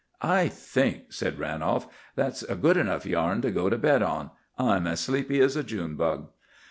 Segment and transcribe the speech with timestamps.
[0.23, 4.31] "I think," said Ranolf, "that's a good enough yarn to go to bed on.
[4.57, 6.29] I'm as sleepy as a June bug."